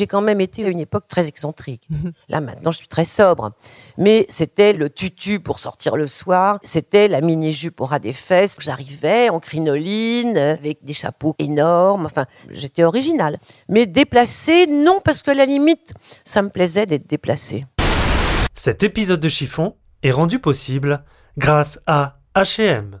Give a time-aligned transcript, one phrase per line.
[0.00, 1.86] J'ai quand même été à une époque très excentrique.
[2.30, 3.50] Là, maintenant, je suis très sobre.
[3.98, 6.58] Mais c'était le tutu pour sortir le soir.
[6.62, 8.56] C'était la mini-jupe au ras des fesses.
[8.60, 12.06] J'arrivais en crinoline, avec des chapeaux énormes.
[12.06, 13.38] Enfin, j'étais originale.
[13.68, 15.92] Mais déplacée, non, parce que la limite,
[16.24, 17.66] ça me plaisait d'être déplacée.
[18.54, 21.04] Cet épisode de Chiffon est rendu possible
[21.36, 23.00] grâce à H&M.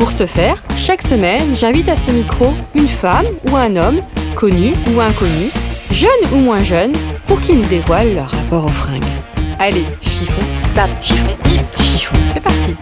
[0.00, 4.00] Pour ce faire, chaque semaine, j'invite à ce micro une femme ou un homme,
[4.34, 5.50] connu ou inconnu,
[5.90, 6.94] jeune ou moins jeune,
[7.26, 9.04] pour qu'ils nous dévoilent leur rapport aux fringues.
[9.58, 10.40] Allez, chiffon,
[10.74, 11.36] sap, chiffon,
[11.76, 12.74] chiffon, c'est parti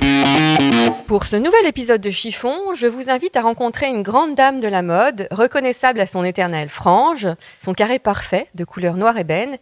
[1.09, 4.69] Pour ce nouvel épisode de Chiffon, je vous invite à rencontrer une grande dame de
[4.69, 7.27] la mode, reconnaissable à son éternelle frange,
[7.59, 9.57] son carré parfait de couleur noire ébène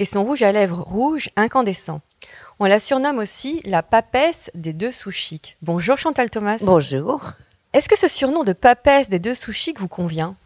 [0.00, 2.00] et son rouge à lèvres rouge incandescent.
[2.58, 5.58] On la surnomme aussi la papesse des deux sous chics.
[5.60, 6.56] Bonjour Chantal Thomas.
[6.62, 7.32] Bonjour.
[7.74, 10.36] Est-ce que ce surnom de papesse des deux sous chics vous convient?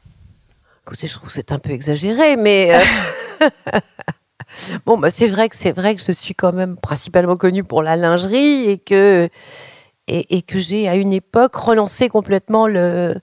[0.85, 3.49] Écoutez, je trouve que c'est un peu exagéré, mais euh,
[4.87, 7.81] bon, bah, c'est vrai que c'est vrai que je suis quand même principalement connue pour
[7.81, 9.29] la lingerie et que
[10.09, 13.15] et, et que j'ai à une époque relancé complètement le,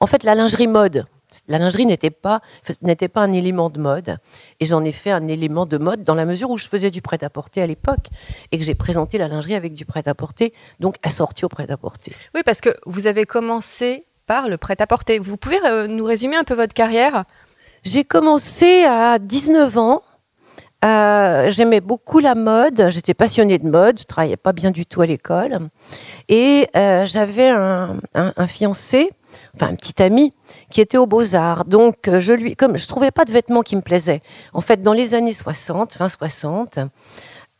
[0.00, 1.04] en fait, la lingerie mode.
[1.48, 2.40] La lingerie n'était pas
[2.82, 4.18] n'était pas un élément de mode
[4.60, 7.02] et j'en ai fait un élément de mode dans la mesure où je faisais du
[7.02, 8.06] prêt-à-porter à l'époque
[8.50, 12.12] et que j'ai présenté la lingerie avec du prêt-à-porter, donc assorti au prêt-à-porter.
[12.34, 15.18] Oui, parce que vous avez commencé par le prêt-à-porter.
[15.18, 17.24] Vous pouvez euh, nous résumer un peu votre carrière?
[17.84, 20.02] J'ai commencé à 19 ans.
[20.84, 22.88] Euh, J'aimais beaucoup la mode.
[22.90, 23.98] J'étais passionnée de mode.
[23.98, 25.58] Je travaillais pas bien du tout à l'école.
[26.28, 29.10] Et euh, j'avais un, un, un, fiancé,
[29.54, 30.32] enfin un petit ami,
[30.70, 31.64] qui était aux Beaux-Arts.
[31.64, 34.22] Donc, euh, je lui, comme je trouvais pas de vêtements qui me plaisaient.
[34.52, 36.78] En fait, dans les années 60, fin 60,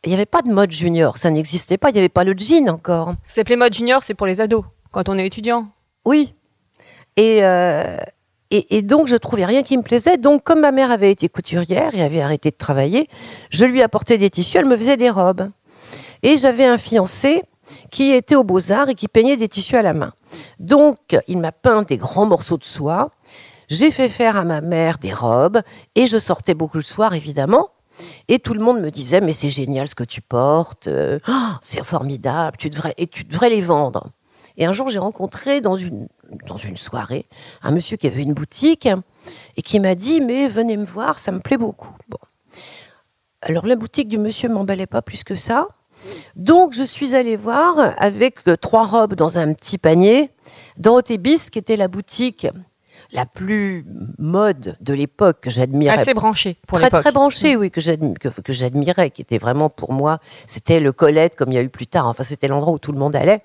[0.03, 1.17] il n'y avait pas de mode junior.
[1.17, 1.89] Ça n'existait pas.
[1.89, 3.13] Il n'y avait pas le jean encore.
[3.23, 5.67] Ça s'appelait mode junior, c'est pour les ados, quand on est étudiant.
[6.05, 6.33] Oui.
[7.15, 7.97] Et, euh,
[8.51, 10.17] et, et, donc, je trouvais rien qui me plaisait.
[10.17, 13.07] Donc, comme ma mère avait été couturière et avait arrêté de travailler,
[13.49, 15.49] je lui apportais des tissus, elle me faisait des robes.
[16.21, 17.41] Et j'avais un fiancé
[17.91, 20.13] qui était aux Beaux-Arts et qui peignait des tissus à la main.
[20.59, 23.11] Donc, il m'a peint des grands morceaux de soie.
[23.69, 25.61] J'ai fait faire à ma mère des robes
[25.95, 27.69] et je sortais beaucoup le soir, évidemment.
[28.27, 31.49] Et tout le monde me disait, mais c'est génial ce que tu portes, euh, oh,
[31.61, 34.09] c'est formidable, tu devrais, et tu devrais les vendre.
[34.57, 36.07] Et un jour, j'ai rencontré dans une,
[36.47, 37.25] dans une soirée
[37.61, 38.87] un monsieur qui avait une boutique
[39.57, 41.95] et qui m'a dit, mais venez me voir, ça me plaît beaucoup.
[42.09, 42.19] Bon.
[43.41, 45.67] Alors, la boutique du monsieur m'emballait pas plus que ça.
[46.35, 50.29] Donc, je suis allée voir avec trois robes dans un petit panier,
[50.77, 52.47] Dorothée Bis, qui était la boutique
[53.11, 53.85] la plus
[54.17, 55.99] mode de l'époque que j'admirais.
[55.99, 57.01] Assez branchée pour Très, l'époque.
[57.01, 60.91] très branchée, oui, que j'admirais, que, que j'admirais, qui était vraiment pour moi, c'était le
[60.91, 62.07] Colette comme il y a eu plus tard.
[62.07, 63.41] Enfin, c'était l'endroit où tout le monde allait.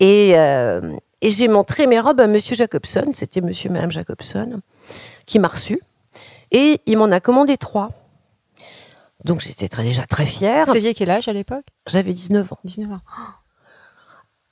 [0.00, 4.60] Et, euh, et j'ai montré mes robes à Monsieur Jacobson, c'était Monsieur et Madame Jacobson,
[5.26, 5.80] qui m'a reçu.
[6.50, 7.90] Et il m'en a commandé trois.
[9.24, 10.66] Donc j'étais très, déjà très fière.
[10.66, 11.64] Vous aviez quel âge à l'époque?
[11.86, 12.58] J'avais 19 ans.
[12.64, 13.00] 19 ans.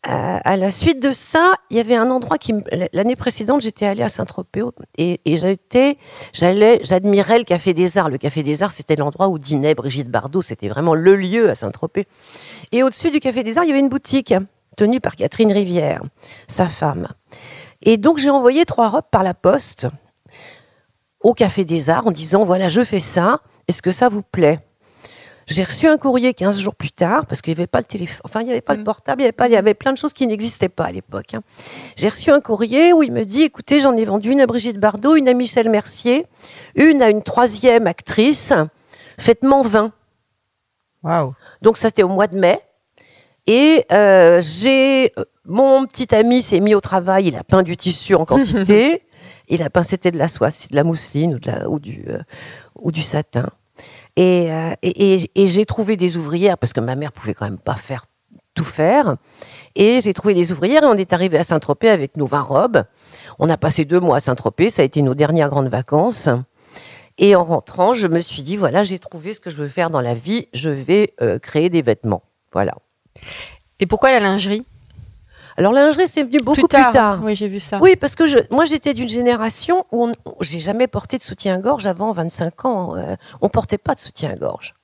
[0.09, 2.55] Euh, à la suite de ça, il y avait un endroit qui,
[2.93, 4.63] l'année précédente, j'étais allée à Saint-Tropez
[4.99, 5.99] et, et j'étais,
[6.33, 8.09] j'allais, j'admirais le Café des Arts.
[8.09, 10.43] Le Café des Arts, c'était l'endroit où dînait Brigitte Bardot.
[10.43, 12.05] C'était vraiment le lieu à Saint-Tropez.
[12.71, 14.33] Et au-dessus du Café des Arts, il y avait une boutique
[14.77, 16.03] tenue par Catherine Rivière,
[16.47, 17.09] sa femme.
[17.83, 19.89] Et donc, j'ai envoyé trois robes par la poste
[21.21, 23.41] au Café des Arts en disant, voilà, je fais ça.
[23.69, 24.61] Est-ce que ça vous plaît?
[25.47, 28.21] J'ai reçu un courrier 15 jours plus tard, parce qu'il n'y avait pas le téléphone,
[28.25, 29.93] enfin, il n'y avait pas le portable, il y avait, pas, il y avait plein
[29.93, 31.35] de choses qui n'existaient pas à l'époque.
[31.35, 31.43] Hein.
[31.95, 34.79] J'ai reçu un courrier où il me dit, écoutez, j'en ai vendu une à Brigitte
[34.79, 36.27] Bardot, une à Michel Mercier,
[36.75, 38.53] une à une troisième actrice,
[39.19, 39.93] faites-m'en 20.
[41.05, 41.35] Waouh.
[41.63, 42.59] Donc, ça, c'était au mois de mai.
[43.47, 45.13] Et euh, j'ai
[45.45, 49.03] mon petit ami s'est mis au travail, il a peint du tissu en quantité.
[49.49, 52.19] il a peint, c'était de la soie, de la mousseline ou, la, du, euh,
[52.77, 53.49] ou du satin.
[54.17, 57.45] Et, euh, et, et- et j'ai trouvé des ouvrières, parce que ma mère pouvait quand
[57.47, 58.07] même pas faire
[58.55, 59.17] tout faire.
[59.75, 62.85] Et j'ai trouvé des ouvrières et on est arrivé à Saint-Tropez avec nos 20 robes.
[63.39, 66.31] On a passé deux mois à Saint-Tropez, ça a été nos dernières grandes vacances.
[67.19, 69.91] Et en rentrant, je me suis dit, voilà, j'ai trouvé ce que je veux faire
[69.91, 72.23] dans la vie, je vais euh, créer des vêtements.
[72.53, 72.75] Voilà.
[73.81, 74.65] Et pourquoi la lingerie?
[75.59, 77.21] Alors la lingerie, c'est venu beaucoup plus tard.
[77.23, 77.79] Oui, j'ai vu ça.
[77.83, 80.11] Oui, parce que je, moi j'étais d'une génération où
[80.41, 82.97] j'ai jamais porté de soutien-gorge avant 25 ans.
[82.97, 84.75] Euh, on portait pas de soutien-gorge.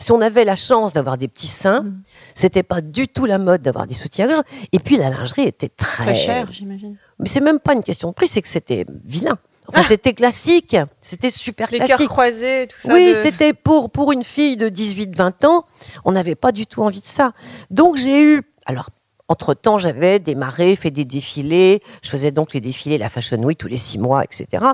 [0.00, 2.02] Si on avait la chance d'avoir des petits seins, Mm.
[2.34, 4.42] c'était pas du tout la mode d'avoir des soutiens-gorge.
[4.72, 6.96] Et puis la lingerie était très, Très cher, j'imagine.
[7.18, 9.38] Mais c'est même pas une question de prix, c'est que c'était vilain.
[9.70, 11.72] Enfin, c'était classique, c'était super Ah.
[11.72, 12.08] Les cœurs classique.
[12.08, 12.94] croisés, tout ça.
[12.94, 15.64] Oui, de- c'était pour, pour une fille de 18-20 ans,
[16.06, 17.32] on n'avait pas du tout envie de ça.
[17.70, 18.88] Donc j'ai eu, alors
[19.28, 23.68] entre-temps j'avais démarré, fait des défilés, je faisais donc les défilés, la Fashion Week tous
[23.68, 24.64] les six mois, etc.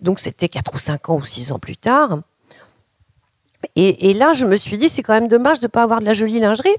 [0.00, 2.20] Donc c'était 4 ou 5 ans ou 6 ans plus tard.
[3.76, 6.04] Et, là je me suis dit, c'est quand même dommage de ne pas avoir de
[6.04, 6.76] la jolie lingerie.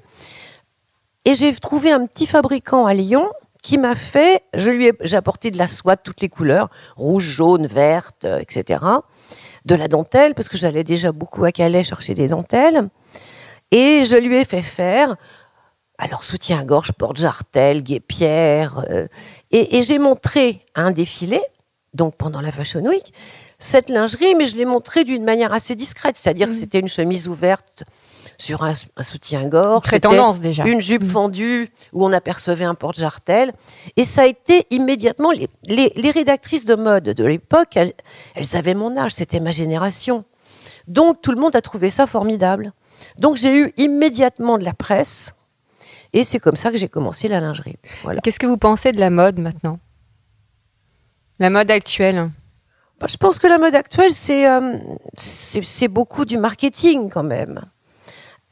[1.24, 3.28] Et j'ai trouvé un petit fabricant à Lyon
[3.64, 6.68] qui m'a fait, je lui ai, j'ai apporté de la soie de toutes les couleurs,
[6.98, 8.84] rouge, jaune, verte, etc.
[9.66, 12.90] De la dentelle, parce que j'allais déjà beaucoup à Calais chercher des dentelles.
[13.72, 15.16] Et je lui ai fait faire,
[15.98, 18.84] alors soutien-gorge, porte-jartel, guépière.
[18.90, 19.08] euh,
[19.52, 21.40] et et j'ai montré à un défilé,
[21.94, 23.14] donc pendant la Fashion Week,
[23.60, 26.18] cette lingerie, mais je l'ai montrée d'une manière assez discrète.
[26.18, 27.84] C'est-à-dire que c'était une chemise ouverte
[28.38, 29.84] sur un, un soutien-gorge.
[29.86, 30.66] Très tendance déjà.
[30.66, 33.54] Une jupe fendue où on apercevait un porte-jartel.
[33.96, 35.32] Et ça a été immédiatement.
[35.32, 37.94] Les, les- les rédactrices de mode de l'époque, elles,
[38.36, 40.26] elles avaient mon âge, c'était ma génération.
[40.90, 42.74] Donc tout le monde a trouvé ça formidable.
[43.18, 45.34] Donc j'ai eu immédiatement de la presse.
[46.16, 47.76] Et c'est comme ça que j'ai commencé la lingerie.
[48.04, 48.22] Voilà.
[48.22, 49.76] Qu'est-ce que vous pensez de la mode maintenant?
[51.40, 52.32] La mode actuelle
[53.02, 54.78] Bah, Je pense que la mode actuelle, c'est euh,
[55.18, 57.60] c'est beaucoup du marketing quand même.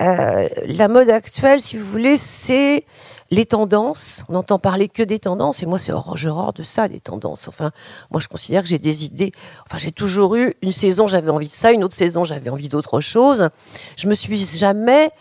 [0.01, 2.85] Euh, la mode actuelle, si vous voulez, c'est
[3.31, 4.23] les tendances.
[4.27, 7.47] On n'entend parler que des tendances, et moi, c'est j'ai horreur de ça, les tendances.
[7.47, 7.71] Enfin,
[8.11, 9.31] moi, je considère que j'ai des idées.
[9.65, 12.67] Enfin, j'ai toujours eu une saison, j'avais envie de ça, une autre saison, j'avais envie
[12.67, 13.49] d'autre chose.
[13.95, 15.11] Je me suis jamais,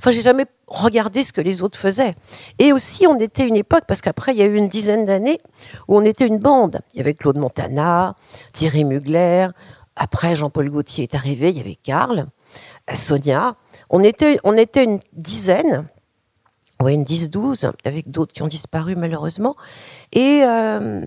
[0.00, 2.14] enfin, j'ai jamais regardé ce que les autres faisaient.
[2.58, 5.40] Et aussi, on était une époque, parce qu'après, il y a eu une dizaine d'années
[5.88, 6.80] où on était une bande.
[6.94, 8.16] Il y avait Claude Montana,
[8.54, 9.48] Thierry Mugler.
[9.96, 12.26] Après, Jean-Paul Gaultier est arrivé, il y avait Karl,
[12.90, 13.56] euh, Sonia.
[13.90, 15.86] On était, on était une dizaine,
[16.80, 19.54] oui, une 10-12, avec d'autres qui ont disparu malheureusement.
[20.12, 21.04] Et, euh,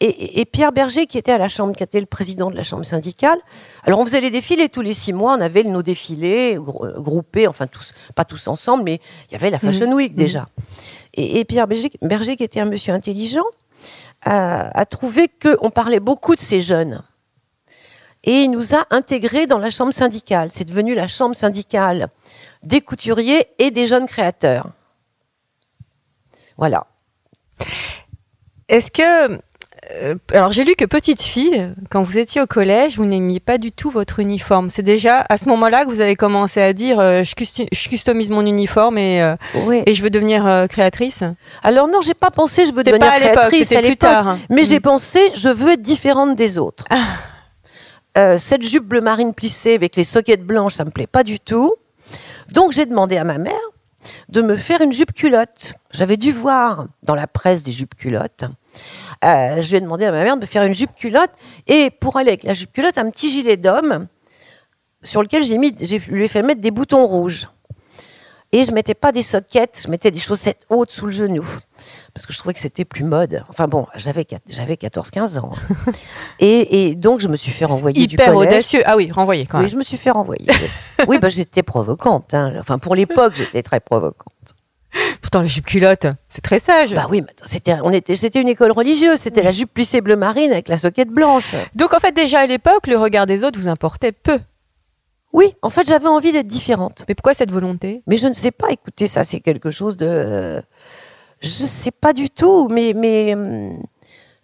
[0.00, 2.84] et- Pierre Berger, qui était à la Chambre, qui était le président de la Chambre
[2.84, 3.38] syndicale.
[3.84, 7.46] Alors, on faisait les défilés tous les six mois, on avait nos défilés grou- groupés,
[7.46, 10.48] enfin, tous, pas tous ensemble, mais il y avait la Fashion Week déjà.
[11.14, 13.44] Et, et Pierre Berger, Berger, qui était un monsieur intelligent,
[14.22, 17.02] a, a trouvé qu'on parlait beaucoup de ces jeunes.
[18.24, 20.48] Et il nous a intégrés dans la chambre syndicale.
[20.50, 22.08] C'est devenu la chambre syndicale
[22.64, 24.66] des couturiers et des jeunes créateurs.
[26.58, 26.86] Voilà.
[28.68, 29.40] Est-ce que.
[29.92, 33.56] Euh, alors, j'ai lu que petite fille, quand vous étiez au collège, vous n'aimiez pas
[33.58, 34.68] du tout votre uniforme.
[34.70, 37.88] C'est déjà à ce moment-là que vous avez commencé à dire euh, je, custi- je
[37.88, 39.36] customise mon uniforme et, euh,
[39.86, 41.22] et je veux devenir créatrice
[41.62, 44.28] Alors non, j'ai pas pensé je veux C'était devenir à créatrice à l'époque, tard.
[44.28, 44.38] hein.
[44.50, 44.66] mais Mm.
[44.66, 46.84] j'ai pensé je veux être différente des autres.
[48.18, 51.38] Euh, cette jupe bleu marine plissée avec les soquettes blanches, ça me plaît pas du
[51.38, 51.74] tout.
[52.52, 53.52] Donc j'ai demandé à ma mère
[54.28, 55.72] de me faire une jupe culotte.
[55.90, 58.44] J'avais dû voir dans la presse des jupes culottes.
[59.24, 61.30] Euh, je lui ai demandé à ma mère de me faire une jupe culotte
[61.66, 64.06] et pour aller avec la jupe culotte, un petit gilet d'homme
[65.02, 67.48] sur lequel j'ai mis, j'ai lui ai fait mettre des boutons rouges.
[68.52, 71.44] Et je mettais pas des soquettes, je mettais des chaussettes hautes sous le genou.
[72.14, 73.44] Parce que je trouvais que c'était plus mode.
[73.48, 75.50] Enfin bon, j'avais j'avais 14-15 ans.
[76.38, 78.48] et, et donc, je me suis fait renvoyer du Hyper collège.
[78.52, 78.82] audacieux.
[78.86, 79.70] Ah oui, renvoyé quand Oui, même.
[79.70, 80.46] je me suis fait renvoyer.
[81.08, 82.34] oui, bah, j'étais provocante.
[82.34, 82.54] hein.
[82.60, 84.32] Enfin, pour l'époque, j'étais très provocante.
[85.20, 86.94] Pourtant, la jupe culotte, c'est très sage.
[86.94, 89.18] Bah oui, mais c'était, on était, c'était une école religieuse.
[89.18, 91.54] C'était la jupe plissée bleu marine avec la soquette blanche.
[91.74, 94.40] Donc, en fait, déjà à l'époque, le regard des autres vous importait peu.
[95.32, 97.04] Oui, en fait, j'avais envie d'être différente.
[97.08, 98.02] Mais pourquoi cette volonté?
[98.06, 100.62] Mais je ne sais pas, écoutez, ça c'est quelque chose de...
[101.40, 103.36] Je ne sais pas du tout, mais, mais,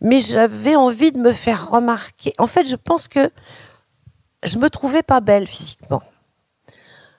[0.03, 2.35] mais j'avais envie de me faire remarquer.
[2.37, 3.31] En fait, je pense que
[4.43, 6.03] je me trouvais pas belle physiquement.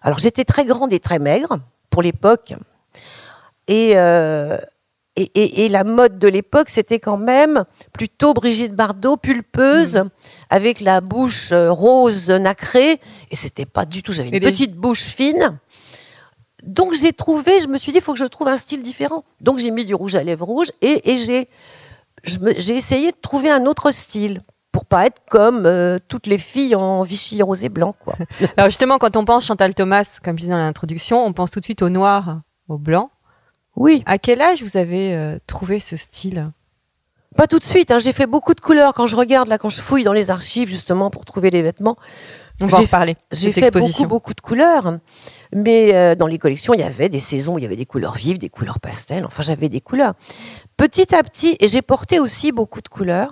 [0.01, 1.58] Alors j'étais très grande et très maigre
[1.89, 2.53] pour l'époque.
[3.67, 4.58] Et, euh,
[5.15, 10.03] et, et- et la mode de l'époque, c'était quand même plutôt Brigitte Bardot, pulpeuse,
[10.50, 13.00] avec la bouche euh, rose nacrée.
[13.32, 14.12] Et c'était pas du tout.
[14.12, 15.60] J'avais une les- petite bouche fine.
[16.63, 19.24] donc j'ai trouvé, je me suis dit, il faut que je trouve un style différent.
[19.41, 21.48] Donc j'ai mis du rouge à lèvres rouge et, et j'ai,
[22.58, 24.41] j'ai essayé de trouver un autre style
[24.72, 28.15] pour pas être comme euh, toutes les filles en Vichy rose et blanc, quoi.
[28.58, 31.60] Alors justement, quand on pense Chantal Thomas, comme je disais dans l'introduction, on pense tout
[31.60, 33.12] de suite au noir, au blanc.
[33.75, 36.51] Oui, À quel âge vous avez euh, trouvé ce style?
[37.36, 37.89] Pas tout de suite.
[37.89, 40.30] hein, J'ai fait beaucoup de couleurs quand je regarde là, quand je fouille dans les
[40.30, 41.96] archives justement pour trouver les vêtements.
[42.62, 43.18] On va en J'ai- reparler.
[43.32, 44.03] J'ai fait exposition.
[44.03, 45.00] beaucoup, beaucoup de couleurs,
[45.51, 48.13] mais euh, dans les collections, il y avait des saisons, il y avait des couleurs
[48.13, 50.13] vives, des couleurs pastel, enfin j'avais des couleurs.
[50.77, 53.32] Petit à petit, et j'ai porté aussi beaucoup de couleurs,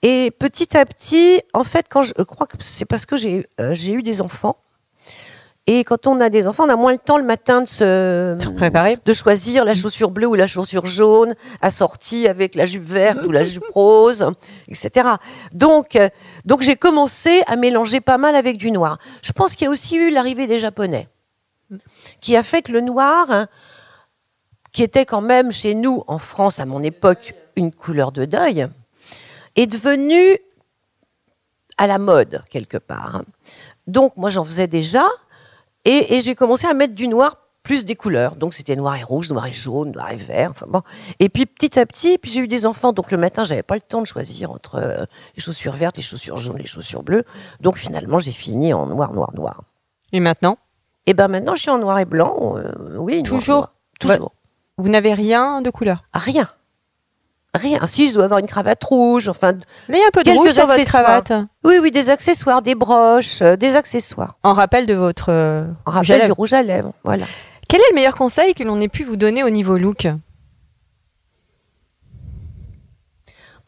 [0.00, 3.46] et petit à petit, en fait, quand je, je crois que c'est parce que j'ai
[3.60, 4.56] euh, j'ai eu des enfants,
[5.68, 8.36] et quand on a des enfants, on a moins le temps le matin de se,
[8.40, 8.98] Se préparer.
[9.04, 13.32] de choisir la chaussure bleue ou la chaussure jaune, assortie avec la jupe verte ou
[13.32, 14.30] la jupe rose,
[14.68, 15.08] etc.
[15.52, 16.08] Donc, euh,
[16.44, 18.98] donc j'ai commencé à mélanger pas mal avec du noir.
[19.22, 21.08] Je pense qu'il y a aussi eu l'arrivée des Japonais,
[22.20, 23.46] qui a fait que le noir, hein,
[24.72, 28.68] qui était quand même chez nous, en France, à mon époque, une couleur de deuil,
[29.56, 30.38] est devenu
[31.78, 33.16] à la mode, quelque part.
[33.16, 33.24] hein.
[33.86, 35.04] Donc, moi, j'en faisais déjà,
[35.86, 38.36] et, et j'ai commencé à mettre du noir plus des couleurs.
[38.36, 40.50] Donc c'était noir et rouge, noir et jaune, noir et vert.
[40.52, 40.82] Enfin bon.
[41.18, 42.92] Et puis petit à petit, puis j'ai eu des enfants.
[42.92, 45.04] Donc le matin, j'avais pas le temps de choisir entre euh,
[45.36, 47.24] les chaussures vertes, les chaussures jaunes, les chaussures bleues.
[47.60, 49.62] Donc finalement, j'ai fini en noir, noir, noir.
[50.12, 50.58] Et maintenant,
[51.06, 52.56] Et ben maintenant, je suis en noir et blanc.
[52.56, 53.72] euh, oui, Toujours noir.
[53.98, 54.32] toujours.
[54.78, 56.04] vous n'avez rien de couleur?
[56.12, 56.48] Ah, Rien.
[57.56, 57.86] Rien.
[57.86, 59.58] Si je dois avoir une cravate rouge, enfin, Là,
[59.90, 61.22] il y a un peu de Quelques rouge sur votre accessoires.
[61.22, 61.46] cravate.
[61.64, 64.36] oui, oui, des accessoires, des broches, euh, des accessoires.
[64.42, 66.26] En rappel de votre En euh, rouge à rappel lèvres.
[66.26, 66.92] du rouge à lèvres.
[67.04, 67.26] Voilà.
[67.68, 70.06] Quel est le meilleur conseil que l'on ait pu vous donner au niveau look?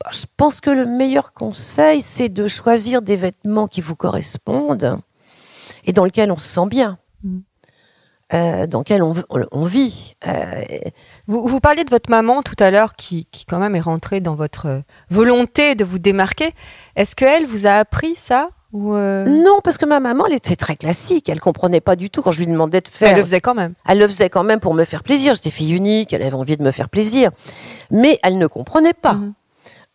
[0.00, 4.98] Bah, Je pense que le meilleur conseil, c'est de choisir des vêtements qui vous correspondent
[5.84, 7.38] et dans lesquels on se sent bien, Mm.
[8.34, 10.14] Euh, dans lesquels on, vit.
[10.26, 10.64] Euh,
[11.26, 14.20] vous, vous parliez de votre maman tout à l'heure qui, qui quand même est rentrée
[14.20, 14.80] dans votre euh,
[15.10, 16.52] volonté de vous démarquer.
[16.96, 20.56] Est-ce qu'elle vous a appris ça ou euh, Non, parce que ma maman, elle était
[20.56, 21.28] très classique.
[21.28, 23.10] Elle comprenait pas du tout quand je lui demandais de faire.
[23.10, 23.74] Elle le faisait quand même.
[23.86, 25.34] Elle le faisait quand même pour me faire plaisir.
[25.34, 27.30] J'étais fille unique, elle avait envie de me faire plaisir.
[27.90, 29.14] Mais elle ne comprenait pas.
[29.14, 29.34] Mhm.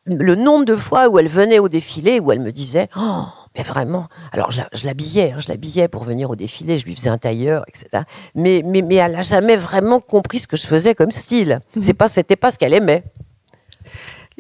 [0.06, 3.26] Le nombre de fois où elle venait au défilé, où elle me disait Oh,
[3.58, 4.08] mais vraiment.
[4.32, 7.10] Alors, je, la- je l'habillais, hein, je l'habillais pour venir au défilé, je lui faisais
[7.10, 8.04] un tailleur, etc.
[8.36, 11.60] Mais, mais, mais elle n'a jamais vraiment compris ce que je faisais comme style.
[11.80, 13.04] C'est pas, c'était pas ce qu'elle aimait.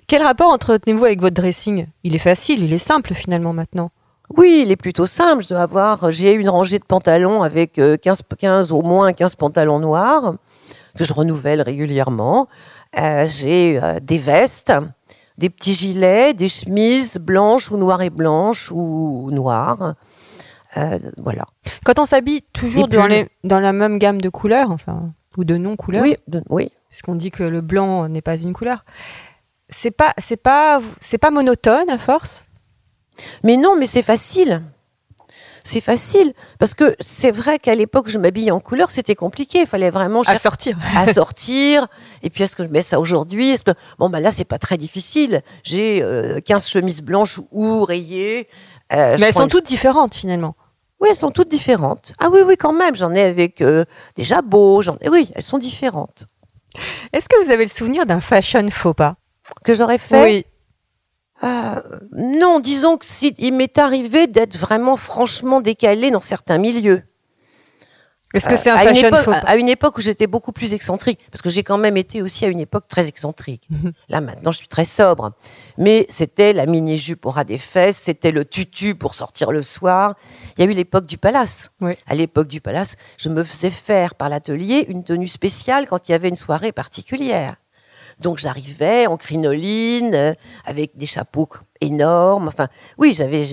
[0.08, 1.88] Quel rapport entretenez-vous avec votre dressing?
[2.04, 3.92] Il est facile, il est simple finalement maintenant.
[4.36, 5.44] Oui, il est plutôt simple.
[5.44, 9.36] Je dois avoir, j'ai une rangée de pantalons avec euh, 15, 15, au moins 15
[9.36, 10.36] pantalons noirs
[10.98, 12.48] que je renouvelle régulièrement.
[13.00, 14.74] Euh, j'ai euh, des vestes,
[15.38, 19.96] des petits gilets, des chemises blanches ou noires et blanches ou noires.
[20.78, 21.46] Euh, voilà.
[21.86, 23.10] Quand on s'habille toujours dans, pulls.
[23.12, 26.72] les, dans la même gamme de couleurs, enfin, ou de non-couleurs, Oui, de- oui.
[26.90, 28.84] puisqu'on dit que le blanc n'est pas une couleur,
[29.70, 32.46] c'est pas, c'est pas, c'est pas monotone à force?
[33.44, 34.64] Mais non, mais c'est facile.
[35.64, 36.34] C'est facile.
[36.60, 39.62] Parce que c'est vrai qu'à l'époque, je m'habillais en couleur, c'était compliqué.
[39.62, 40.78] Il fallait vraiment à sortir.
[40.96, 41.88] à sortir.
[42.22, 43.56] Et puis, est-ce que je mets ça aujourd'hui?
[43.66, 43.72] Que...
[43.98, 45.42] Bon, bah là, c'est pas très difficile.
[45.64, 48.50] J'ai euh, 15 chemises blanches ou rayées.
[48.92, 50.56] Euh, Mais elles sont une- toutes différentes finalement.
[51.00, 52.14] Oui, elles sont toutes différentes.
[52.20, 52.96] Ah oui, oui, quand même.
[52.96, 53.86] J'en ai avec euh,
[54.18, 54.82] des jabots.
[54.82, 55.10] J'en ai...
[55.10, 56.28] Oui, elles sont différentes.
[57.14, 59.16] Est-ce que vous avez le souvenir d'un fashion faux pas?
[59.64, 60.24] Que j'aurais fait?
[60.24, 60.46] Oui.
[61.44, 61.82] Euh,
[62.12, 67.04] Non, disons que si, il m'est arrivé d'être vraiment franchement décalé dans certains milieux.
[68.34, 70.26] Est-ce que c'est un à, une fashion époque, faux pas à une époque où j'étais
[70.26, 73.68] beaucoup plus excentrique, parce que j'ai quand même été aussi à une époque très excentrique.
[74.10, 75.34] Là maintenant, je suis très sobre,
[75.78, 79.62] mais c'était la mini jupe au ras des fesses, c'était le tutu pour sortir le
[79.62, 80.16] soir.
[80.58, 81.70] Il y a eu l'époque du palace.
[81.80, 81.94] Oui.
[82.08, 86.14] À l'époque du palace, je me faisais faire par l'atelier une tenue spéciale quand il
[86.14, 87.58] y avait une soirée particulière.
[88.20, 90.34] Donc j'arrivais en crinoline, euh,
[90.66, 91.48] avec des chapeaux
[91.82, 92.48] énormes.
[92.48, 92.68] Enfin,
[92.98, 93.44] oui, j'avais,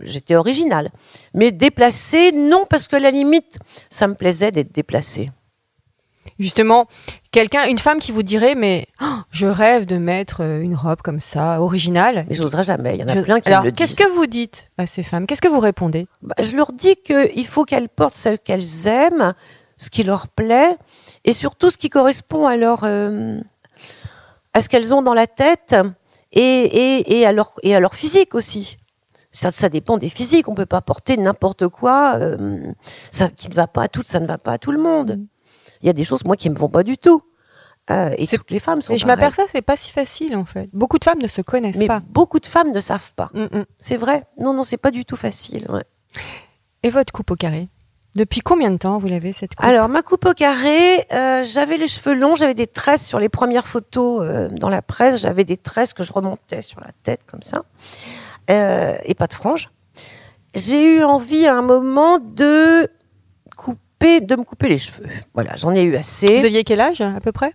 [0.00, 0.90] j'étais originale.
[1.34, 3.58] Mais déplacée, non, parce que à la limite,
[3.90, 5.30] ça me plaisait d'être déplacée.
[6.38, 6.86] Justement,
[7.32, 11.02] quelqu'un, une femme qui vous dirait mais oh, je rêve de mettre euh, une robe
[11.02, 12.26] comme ça, originale.
[12.28, 12.94] Mais j'oserais jamais.
[12.94, 14.06] Il y en a Je- plein qui Alors, me le qu'est-ce disent.
[14.06, 15.26] que vous dites à ces femmes?
[15.26, 16.06] Qu'est-ce que vous répondez?
[16.22, 19.34] Bah, je leur dis qu'il faut qu'elles portent ce qu'elles aiment,
[19.78, 20.76] ce qui leur plaît,
[21.24, 23.40] et surtout ce qui correspond à leur, euh,
[24.54, 25.74] à ce qu'elles ont dans la tête
[26.32, 28.78] et, et, et, à leur, et à leur physique aussi.
[29.32, 30.48] Ça, ça dépend des physiques.
[30.48, 32.16] On peut pas porter n'importe quoi.
[32.18, 32.70] euh,
[33.10, 35.18] ça, qui ne va pas à toutes, ça ne va pas à tout le monde.
[35.80, 37.22] Il y a des choses, moi, qui me vont pas du tout.
[37.90, 40.36] Euh, et C'est- toutes les femmes sont Et je m'aperçois que c'est pas si facile
[40.36, 40.68] en fait.
[40.72, 42.00] Beaucoup de femmes ne se connaissent Mais pas.
[42.06, 43.30] beaucoup de femmes ne savent pas.
[43.34, 43.64] Mm, mm.
[43.78, 44.24] C'est vrai.
[44.38, 45.66] Non, non, c'est pas du tout facile.
[45.68, 45.82] ouais.
[46.84, 47.68] Et votre coupe au carré?
[48.14, 49.64] Depuis combien de temps vous l'avez cette coupe?
[49.64, 53.30] Alors, ma coupe au carré, euh, j'avais les cheveux longs, j'avais des tresses sur les
[53.30, 57.20] premières photos euh, dans la presse, j'avais des tresses que je remontais sur la tête
[57.26, 57.62] comme ça,
[58.50, 59.70] euh, et pas de franges.
[60.54, 62.86] J'ai eu envie à un moment de
[63.56, 65.08] couper, de me couper les cheveux.
[65.32, 66.36] Voilà, j'en ai eu assez.
[66.36, 67.54] Vous aviez quel âge à peu près?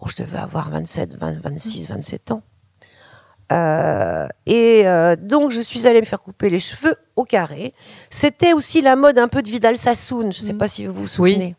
[0.00, 2.42] Oh, je devais avoir 27, 20, 26, 27 ans.
[3.52, 7.74] Euh, et euh, donc, je suis allée me faire couper les cheveux au carré.
[8.10, 10.30] C'était aussi la mode un peu de Vidal Sassoon.
[10.30, 10.58] Je ne sais Mm.
[10.58, 11.56] pas si vous vous souvenez.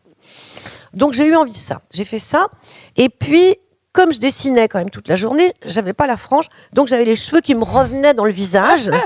[0.94, 1.82] Donc, j'ai eu envie de ça.
[1.92, 2.48] J'ai fait ça.
[2.96, 3.56] Et puis,
[3.92, 6.46] comme je dessinais quand même toute la journée, j'avais pas la frange.
[6.72, 8.90] Donc, j'avais les cheveux qui me revenaient dans le visage.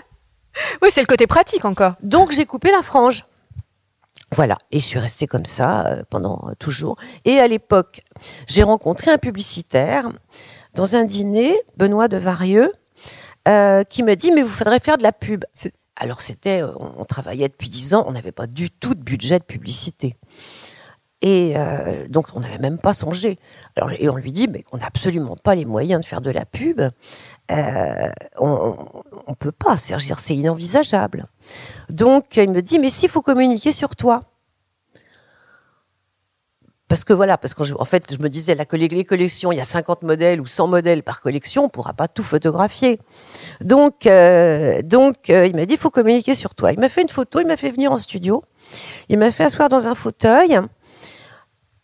[0.83, 1.95] Oui, c'est le côté pratique encore.
[2.03, 3.25] Donc j'ai coupé la frange.
[4.35, 6.97] Voilà, et je suis restée comme ça euh, pendant toujours.
[7.25, 8.01] Et à l'époque,
[8.49, 10.11] j'ai rencontré un publicitaire
[10.75, 12.73] dans un dîner, Benoît de Varieux,
[13.49, 15.45] euh, qui me dit mais vous faudrait faire de la pub.
[15.97, 19.03] Alors c'était, euh, on, on travaillait depuis dix ans, on n'avait pas du tout de
[19.03, 20.17] budget de publicité.
[21.23, 23.39] Et euh, donc on n'avait même pas songé.
[23.77, 26.31] Alors, et on lui dit mais on n'a absolument pas les moyens de faire de
[26.31, 26.81] la pub.
[26.81, 28.77] Euh, on
[29.29, 31.27] ne peut pas, c'est inenvisageable.
[31.91, 34.23] Donc il me dit mais s'il faut communiquer sur toi.
[36.91, 39.59] Parce que voilà, parce que je- en fait, je me disais, la, les collections, il
[39.59, 42.99] y a 50 modèles ou 100 modèles par collection, on ne pourra pas tout photographier.
[43.61, 46.73] Donc, euh, donc euh, il m'a dit, il faut communiquer sur toi.
[46.73, 48.43] Il m'a fait une photo, il m'a fait venir en studio,
[49.09, 50.59] il m'a fait asseoir dans un fauteuil,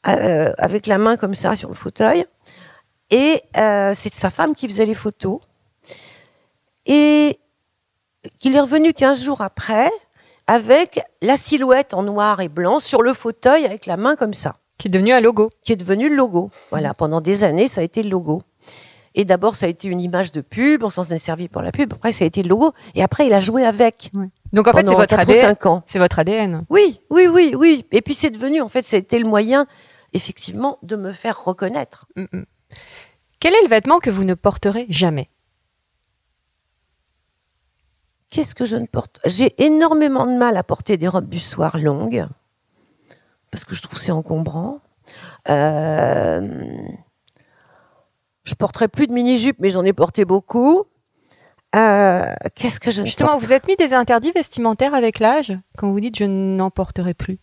[0.09, 2.25] euh, avec la main comme ça sur le fauteuil,
[3.11, 5.39] et c'est sa femme qui faisait les photos.
[6.85, 7.39] Et
[8.41, 9.89] qu'il est revenu 15 jours après,
[10.49, 14.57] avec la silhouette en noir et blanc sur le fauteuil, avec la main comme ça
[14.79, 15.51] Qui est devenu un logo.
[15.63, 16.51] qui est devenu le logo.
[16.71, 18.43] Voilà, pendant des années, ça a été le logo.
[19.15, 21.73] Et d'abord, ça a été une image de pub, on s'en est servi pour la
[21.73, 21.95] pub.
[21.95, 22.73] Après, ça a été le logo.
[22.95, 24.11] Et après, il a joué avec.
[24.53, 25.41] Donc en fait, c'est votre 4 ou ADN.
[25.41, 25.83] 5 ans.
[25.87, 26.67] C'est votre ADN.
[26.69, 27.87] Oui, oui, oui, oui.
[27.93, 29.67] Et puis, c'est devenu, en fait, ça a été le moyen,
[30.13, 32.07] effectivement, de me faire reconnaître.
[32.17, 32.45] Mm, mm.
[33.41, 35.31] Quel est le vêtement que vous ne porterez jamais?
[38.29, 39.21] Qu'est-ce que je ne porte?
[39.25, 42.27] J'ai énormément de mal à porter des robes du soir longues,
[43.51, 44.81] parce que je trouve que c'est encombrant.
[45.49, 46.49] Euh,
[48.45, 50.85] Je porterai plus de mini-jupe, mais j'en ai porté beaucoup.
[51.75, 55.91] Euh, Qu'est-ce que je Justement, porte vous êtes mis des interdits vestimentaires avec l'âge quand
[55.91, 57.39] vous dites je n'en porterai plus.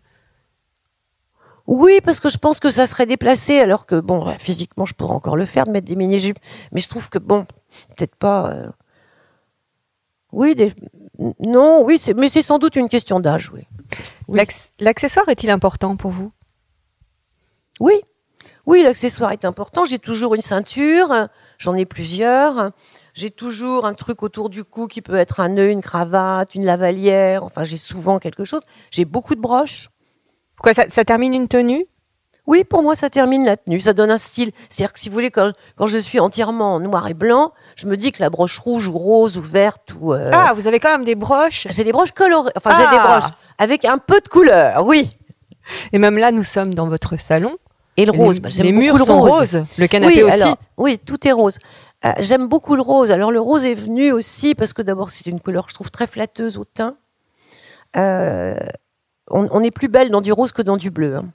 [1.67, 5.13] Oui, parce que je pense que ça serait déplacé, alors que, bon, physiquement, je pourrais
[5.13, 6.39] encore le faire, de mettre des mini-jupes.
[6.73, 7.45] Mais je trouve que, bon,
[7.95, 8.49] peut-être pas.
[8.51, 8.69] euh,
[10.33, 10.73] Oui, des...
[11.39, 13.61] non, oui, mais c'est sans doute une question d'âge, oui.
[14.27, 14.37] Oui.
[14.39, 16.31] L'acc- L'accessoire est-il important pour vous?
[17.79, 17.93] Oui,
[18.65, 19.85] oui, l'accessoire est important.
[19.85, 21.27] J'ai toujours une ceinture,
[21.59, 22.71] j'en ai plusieurs.
[23.13, 26.65] J'ai toujours un truc autour du cou qui peut être un nœud, une cravate, une
[26.65, 27.43] lavalière.
[27.43, 28.61] Enfin, j'ai souvent quelque chose.
[28.89, 29.89] J'ai beaucoup de broches.
[30.57, 31.85] Quoi, ça, ça termine une tenue?
[32.45, 33.79] Oui, pour moi, ça termine la tenue.
[33.79, 34.51] Ça donne un style.
[34.69, 37.85] C'est-à-dire que si vous voulez, quand, quand je suis entièrement en noir et blanc, je
[37.87, 40.13] me dis que la broche rouge ou rose ou verte ou.
[40.13, 41.67] euh, Ah, vous avez quand même des broches.
[41.69, 42.51] J'ai des broches colorées.
[42.57, 43.07] Enfin, j'ai des Ah.
[43.19, 45.09] broches avec un peu de couleur, oui.
[45.93, 47.55] Et même là, nous sommes dans votre salon.
[47.95, 48.35] Et le rose.
[48.35, 49.31] Les, bah, j'aime les beaucoup murs le sont rose.
[49.55, 49.63] roses.
[49.77, 50.41] Le canapé oui, aussi.
[50.41, 51.59] alors, oui, tout est rose.
[52.05, 53.11] Euh, J'aime beaucoup le rose.
[53.11, 55.91] Alors le rose est venu aussi parce que d'abord c'est une couleur que je trouve
[55.91, 56.97] très flatteuse au teint.
[57.95, 58.55] Euh,
[59.29, 61.15] on, on est plus belle dans du rose que dans du bleu.
[61.15, 61.25] hein.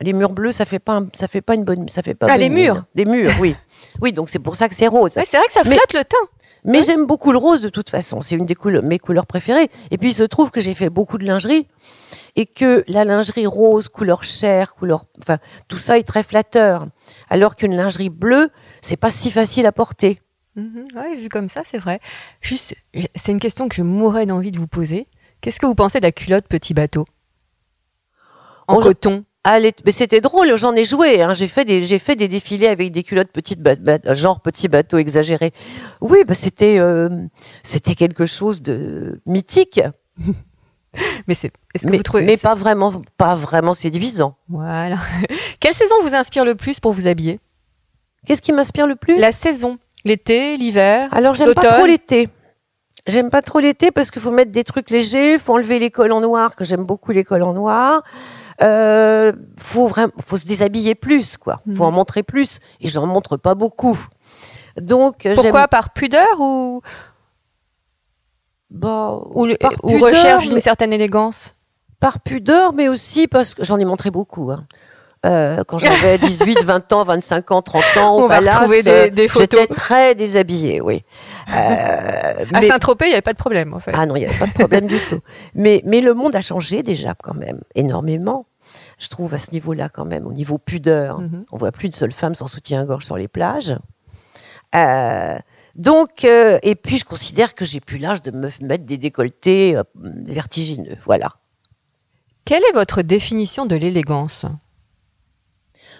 [0.00, 2.26] Les murs bleus, ça fait pas, un- ça fait pas une bonne, ça fait pas.
[2.30, 2.64] Ah, les mine.
[2.64, 2.84] murs.
[2.94, 3.54] Des murs, oui,
[4.00, 4.12] oui.
[4.12, 5.16] Donc c'est pour ça que c'est rose.
[5.16, 6.16] Ouais, c'est vrai que ça Mais- flatte le teint.
[6.68, 8.22] Mais j'aime beaucoup le rose de toute façon.
[8.22, 9.68] C'est une des couleurs, mes couleurs préférées.
[9.92, 11.68] Et puis il se trouve que j'ai fait beaucoup de lingerie
[12.34, 16.88] et que la lingerie rose, couleur chair, couleur, enfin tout ça est très flatteur.
[17.30, 18.50] Alors qu'une lingerie bleue,
[18.82, 20.20] c'est pas si facile à porter.
[20.56, 22.00] Mhm, ouais, vu comme ça, c'est vrai.
[22.40, 22.74] Juste,
[23.14, 25.06] c'est une question que je mourrais d'envie de vous poser.
[25.42, 27.04] Qu'est-ce que vous pensez de la culotte petit bateau?
[28.66, 29.24] En Oh, coton les-
[29.90, 31.22] c'était drôle, j'en ai joué.
[31.22, 31.34] hein.
[31.34, 33.60] J'ai fait des, j'ai fait des défilés avec des culottes petites,
[34.12, 35.52] genre petits bateaux exagérés.
[36.00, 37.08] Oui, bah c'était, euh,
[37.62, 39.80] c'était quelque chose de mythique,
[41.26, 41.52] Mais c'est.
[41.74, 44.36] Est-ce que mais, vous trouvez mais pas vraiment, pas vraiment séduisant.
[44.48, 44.96] Voilà.
[45.60, 47.40] Quelle saison vous inspire le plus pour vous habiller?
[48.26, 49.18] Qu'est-ce qui m'inspire le plus?
[49.18, 49.78] La saison.
[50.04, 51.08] L'été, l'hiver.
[51.12, 52.28] Alors j'aime pas trop l'été.
[53.06, 56.12] J'aime pas trop l'été parce qu'il faut mettre des trucs légers, faut enlever les cols
[56.12, 58.02] en noir, que j'aime beaucoup les cols en noir.
[58.62, 61.60] Euh, faut vraiment, faut se déshabiller plus, quoi.
[61.66, 61.80] Faut Mhm.
[61.82, 63.98] en montrer plus, et j'en montre pas beaucoup.
[64.80, 66.80] Donc euh, Pourquoi Par pudeur ou,
[68.70, 71.54] bah, ou, le- par ou pudeur, recherche mais- d'une certaine élégance?
[72.00, 74.50] Par pudeur, mais aussi parce que j'en ai montré beaucoup.
[74.50, 74.66] hein.
[75.26, 79.28] Euh, quand j'avais 18, 20 ans, 25 ans, 30 ans, au Palace, des- euh, des.
[79.28, 81.02] J'étais très déshabillée, oui.
[81.48, 81.52] Euh,
[82.52, 83.92] À mais- Saint-Tropez, il n'y avait pas de problème, en fait.
[83.94, 85.20] ah non, il n'y avait pas de problème du tout.
[85.54, 88.46] Mais, mais le monde a changé déjà quand même, énormément.
[88.98, 91.20] Je trouve à ce niveau-là quand même, au niveau pudeur.
[91.20, 91.44] Mhm.
[91.52, 93.74] On voit plus une seule femme sans soutien-gorge sur les plages.
[94.74, 95.36] Euh,
[95.74, 99.76] donc, euh, et puis je considère que j'ai plus l'âge de me mettre des décolletés
[99.76, 100.96] euh, vertigineux.
[101.04, 101.32] Voilà.
[102.44, 104.46] Quelle est votre définition de l'élégance?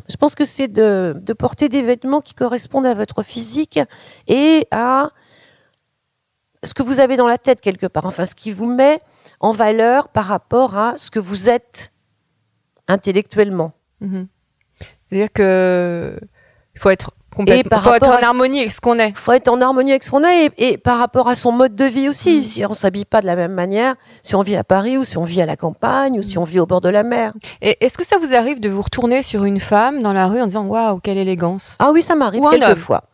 [0.08, 3.80] Je pense que c'est de, porter des vêtements qui correspondent à votre physique
[4.28, 5.10] et à
[6.62, 8.06] ce que vous avez dans la tête quelque part.
[8.06, 9.00] Enfin, ce qui vous met
[9.40, 11.92] en valeur par rapport à ce que vous êtes
[12.88, 13.72] intellectuellement.
[14.00, 14.28] Mhm.
[15.08, 16.18] C'est-à-dire que
[16.74, 19.10] il faut être complètement, par faut être en harmonie avec ce qu'on est.
[19.10, 21.52] Il faut être en harmonie avec ce qu'on a et, et par rapport à son
[21.52, 22.40] mode de vie aussi.
[22.40, 22.44] Mm.
[22.44, 25.18] Si on s'habille pas de la même manière, si on vit à Paris ou si
[25.18, 27.32] on vit à la campagne ou si on vit au bord de la mer.
[27.62, 30.40] Et est-ce que ça vous arrive de vous retourner sur une femme dans la rue
[30.40, 31.76] en disant waouh quelle élégance?
[31.78, 33.04] Ah oui, ça m'arrive quelquefois.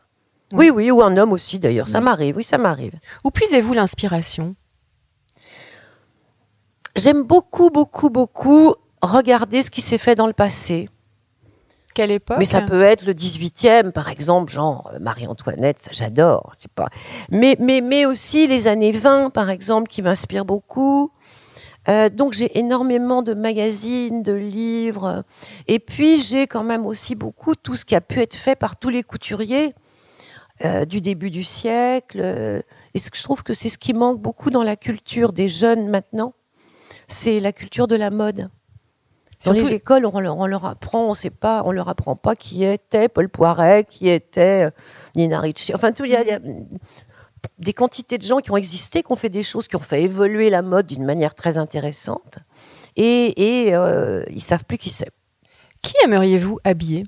[0.53, 1.89] Oui, oui, ou un homme aussi d'ailleurs.
[1.89, 2.93] Ça m'arrive, oui, ça m'arrive.
[3.25, 4.55] Où puisez-vous l'inspiration?
[6.95, 10.89] J'aime beaucoup, beaucoup, beaucoup regarder ce qui s'est fait dans le passé.
[12.39, 16.53] Mais ça peut être le 18e, par exemple, genre euh, Marie-Antoinette, j'adore.
[16.57, 16.89] C'est pas.
[17.31, 21.11] Mais, mais, mais aussi les années 20, par exemple, qui m'inspirent beaucoup.
[21.89, 25.25] Euh, donc j'ai énormément de magazines, de livres.
[25.67, 28.77] Et puis j'ai quand même aussi beaucoup tout ce qui a pu être fait par
[28.77, 29.75] tous les couturiers
[30.65, 32.21] euh, du début du siècle.
[32.95, 35.49] Et ce que je trouve que c'est ce qui manque beaucoup dans la culture des
[35.49, 36.35] jeunes maintenant,
[37.09, 38.49] c'est la culture de la mode.
[39.45, 42.15] Dans Surtout- les écoles, on leur, on leur apprend, on sait pas, on leur apprend
[42.15, 44.71] pas qui était Paul Poiret, qui était euh,
[45.17, 45.75] Nina Ricci.
[45.75, 46.39] Enfin, tout, il y, a- il y a
[47.59, 50.03] des quantités de gens qui ont existé, qui ont fait des choses, qui ont fait
[50.05, 52.39] évoluer la mode d'une manière très intéressante.
[52.95, 55.11] Et, et euh, ils savent plus qui c'est.
[55.83, 57.07] Qui aimeriez-vous habiller?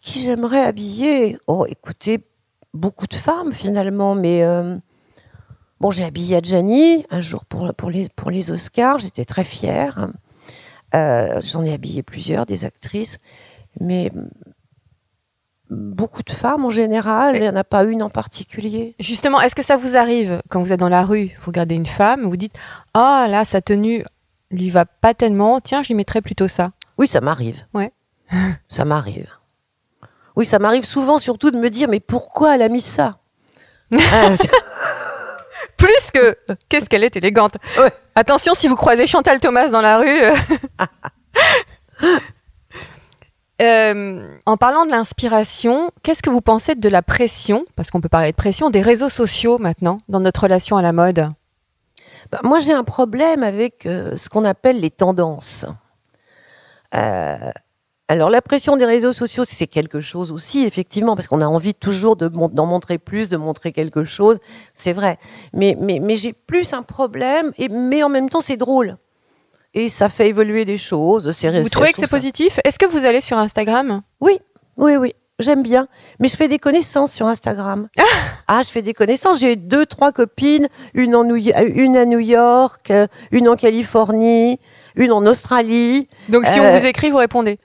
[0.00, 1.38] Qui j'aimerais habiller?
[1.46, 2.24] Oh, écoutez,
[2.72, 4.76] beaucoup de femmes finalement, mais euh,
[5.80, 10.08] bon, j'ai habillé Adjani un jour pour, pour, les, pour les Oscars, j'étais très fière.
[10.94, 13.18] Euh, J'en ai habillé plusieurs, des actrices,
[13.80, 14.28] mais mm,
[15.70, 18.94] beaucoup de femmes en général, il n'y en a pas une en particulier.
[18.98, 21.86] Justement, est-ce que ça vous arrive quand vous êtes dans la rue, vous regardez une
[21.86, 22.54] femme, vous dites
[22.94, 24.04] ah là sa tenue
[24.50, 26.70] lui va pas tellement, tiens je lui mettrais plutôt ça.
[26.96, 27.64] Oui, ça m'arrive.
[27.74, 27.92] Ouais.
[28.68, 29.28] ça m'arrive.
[30.36, 33.18] Oui, ça m'arrive souvent surtout de me dire, mais pourquoi elle a mis ça?
[34.12, 34.34] Ah,
[35.78, 36.36] Plus que
[36.68, 37.56] qu'est-ce qu'elle est élégante.
[37.78, 37.92] Ouais.
[38.14, 40.22] Attention si vous croisez Chantal Thomas dans la rue.
[40.22, 40.34] euh.
[43.60, 48.08] Euh, en parlant de l'inspiration, qu'est-ce que vous pensez de la pression, parce qu'on peut
[48.08, 51.28] parler de pression, des réseaux sociaux maintenant dans notre relation à la mode?
[52.30, 55.66] Bah, moi, j'ai un problème avec euh, ce qu'on appelle les tendances.
[56.94, 57.50] Euh,
[58.08, 61.74] alors, la pression des réseaux sociaux, c'est quelque chose aussi, effectivement, parce qu'on a envie
[61.74, 64.38] toujours de d'en montrer plus, de montrer quelque chose,
[64.72, 65.18] c'est vrai.
[65.52, 68.96] Mais, mais, mais j'ai plus un problème, et, mais en même temps, c'est drôle.
[69.74, 71.30] Et ça fait évoluer des choses.
[71.32, 72.58] c'est- Vous trouvez que c'est positif?
[72.64, 74.00] Est-ce que vous allez sur Instagram?
[74.20, 74.38] Oui,
[74.78, 75.12] oui, oui.
[75.40, 75.86] J'aime bien.
[76.18, 77.88] Mais je fais des connaissances sur Instagram.
[78.48, 79.38] Ah, je fais des connaissances.
[79.38, 80.66] J'ai deux, trois copines.
[80.94, 84.58] Une, en New- une à New York, euh, une en Californie,
[84.96, 86.08] une en Australie.
[86.28, 87.60] Donc si Euh, on vous écrit, vous répondez.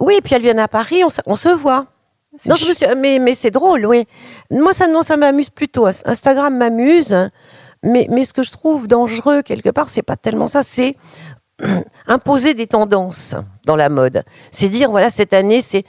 [0.00, 1.86] Oui, puis elles viennent à Paris, on, se- on se voit.
[2.46, 4.06] Non, je me suis, mais, mais c'est drôle, oui.
[4.50, 5.86] Moi, ça, non, ça m'amuse plutôt.
[5.86, 7.16] Instagram m'amuse.
[7.84, 10.96] Mais, mais ce que je trouve dangereux, quelque part, c'est pas tellement ça, c'est
[12.08, 14.24] imposer des tendances dans la mode.
[14.50, 15.84] C'est dire, voilà, cette année, c'est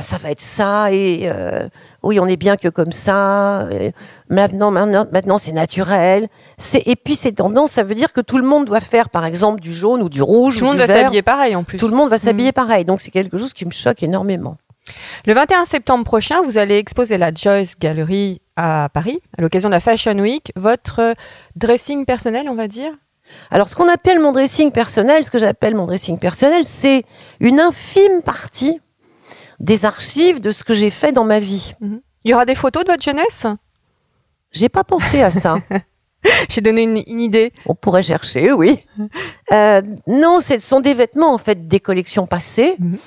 [0.00, 1.68] ça va être ça et euh,
[2.02, 3.90] oui on est bien que comme ça euh,
[4.30, 6.28] maintenant maintenant maintenant c'est naturel
[6.58, 9.24] c'est et puis ces tendances ça veut dire que tout le monde doit faire par
[9.24, 11.78] exemple du jaune ou du rouge Tout le monde va s'habiller pareil en plus.
[11.78, 12.52] tout le monde va s'habiller Mm.
[12.52, 14.56] pareil donc c'est quelque chose qui me choque énormément
[15.26, 19.74] Le 21 septembre prochain, vous allez exposer la Joyce Gallery à Paris, à l'occasion de
[19.74, 21.14] la Fashion Week, votre euh,
[21.56, 22.90] dressing personnel, on va dire?
[23.50, 27.04] Alors, ce qu'on appelle mon dressing personnel, ce que j'appelle mon dressing personnel, c'est
[27.40, 28.80] une infime partie
[29.62, 31.72] des archives de ce que j'ai fait dans ma vie.
[32.24, 33.46] Il y aura des photos de votre jeunesse?
[34.50, 35.56] J'ai pas pensé à ça.
[36.48, 37.52] J'ai donné une, une idée.
[37.66, 38.78] On pourrait chercher, oui.
[39.52, 42.76] Euh, non, ce sont des vêtements, en fait, des collections passées.
[42.78, 42.98] Mhm.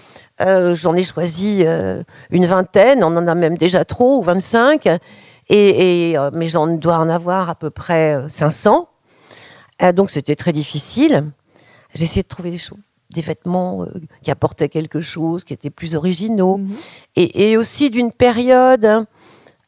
[0.42, 4.86] Euh, J'en ai choisi euh, une vingtaine, on en a même déjà trop, ou 25.
[5.50, 8.88] Et, et, mais j'en dois en avoir à peu près euh, 500.
[9.82, 11.32] Euh, donc, c'était très difficile.
[11.96, 12.78] J'ai essayé de trouver des choses
[13.12, 16.76] des vêtements euh, qui apportaient quelque chose, qui étaient plus originaux, Mhm.
[17.16, 19.06] et, et aussi d'une période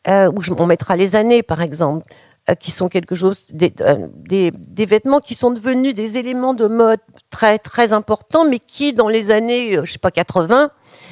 [0.08, 2.06] euh, où je- on mettra les années, par exemple.
[2.50, 6.54] Euh, qui sont quelque chose, des, euh, des, des vêtements qui sont devenus des éléments
[6.54, 10.70] de mode très très importants, mais qui dans les années, euh, je sais pas 80,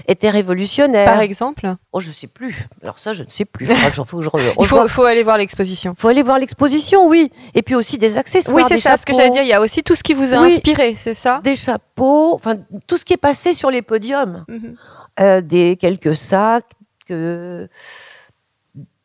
[0.07, 1.05] étaient révolutionnaires.
[1.11, 2.67] Par exemple Oh, je sais plus.
[2.81, 3.65] Alors ça, je ne sais plus.
[3.65, 5.93] Faudra que j'en- faut que je re- Il faut, aller voir l'exposition.
[5.97, 7.31] Faut aller voir l'exposition, oui.
[7.53, 8.55] Et puis aussi des accessoires.
[8.55, 9.43] Oui, c'est ça, ce que j'allais dire.
[9.43, 10.53] Il y a aussi tout ce qui vous a Oui.
[10.53, 11.41] inspiré, c'est ça?
[11.43, 12.55] Des chapeaux, enfin
[12.87, 14.45] tout ce qui est passé sur les podiums.
[14.47, 14.75] Mhm.
[15.19, 16.65] Euh, des quelques sacs,
[17.07, 17.67] que-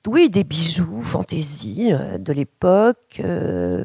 [0.07, 3.85] oui, des bijoux, fantaisie euh, de l'époque, euh,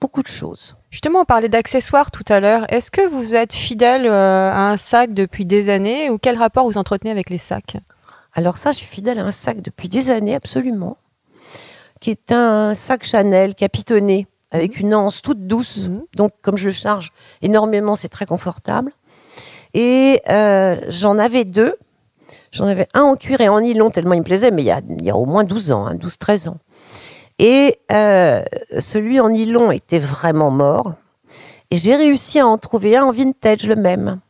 [0.00, 0.76] beaucoup de choses.
[0.90, 2.70] Justement, on parlait d'accessoires tout à l'heure.
[2.72, 6.66] Est-ce que vous êtes fidèle euh, à un sac depuis des années ou quel rapport
[6.66, 7.76] vous entretenez avec les sacs?
[8.32, 10.98] Alors ça, je suis fidèle à un sac depuis des années, absolument,
[12.00, 15.88] qui est un sac Chanel capitonné avec une anse toute douce.
[15.88, 16.04] Mhm.
[16.16, 18.92] Donc, comme je le charge énormément, c'est très confortable.
[19.74, 21.74] Et euh, j'en avais deux.
[22.54, 24.70] J'en avais un en cuir et en nylon, tellement il me plaisait, mais il y
[24.70, 26.58] a, il y a au moins 12 ans, hein, 12-13 ans.
[27.40, 28.42] Et euh,
[28.78, 30.92] celui en nylon était vraiment mort.
[31.72, 34.20] Et j'ai réussi à en trouver un en vintage, le même.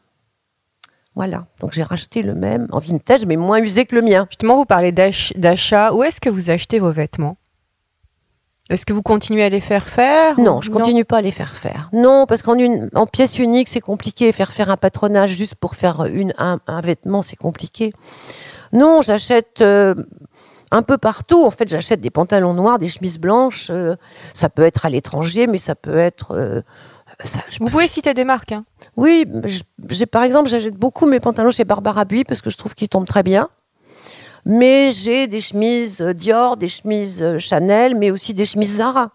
[1.14, 1.44] Voilà.
[1.60, 4.26] Donc j'ai racheté le même en vintage, mais moins usé que le mien.
[4.30, 5.92] Justement, vous parlez d'ach- d'achat.
[5.92, 7.36] Où est-ce que vous achetez vos vêtements?
[8.70, 11.54] Est-ce que vous continuez à les faire faire Non, je continue pas à les faire
[11.54, 11.90] faire.
[11.92, 14.32] Non, parce qu'en une, en pièce unique, c'est compliqué.
[14.32, 17.92] Faire faire un patronage juste pour faire une, un, un vêtement, c'est compliqué.
[18.72, 19.94] Non, j'achète euh,
[20.70, 21.44] un peu partout.
[21.44, 23.68] En fait, j'achète des pantalons noirs, des chemises blanches.
[23.70, 23.96] euh,
[24.32, 26.32] ça peut être à l'étranger, mais ça peut être.
[26.34, 26.62] euh,
[27.22, 28.52] ça- je- Vous pouvez citer des marques.
[28.52, 28.64] hein.
[28.96, 29.26] oui,
[29.90, 32.88] j'ai par exemple, j'achète beaucoup mes pantalons chez Barbara Buis parce que je trouve qu'ils
[32.88, 33.48] tombent très bien.
[34.46, 39.10] Mais j'ai des chemises euh, Dior, des chemises euh, Chanel, mais aussi des chemises Zara.